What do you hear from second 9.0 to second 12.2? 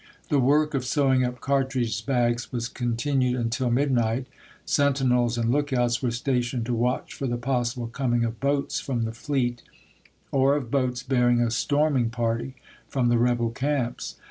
the fleet— or of boats bearing a storming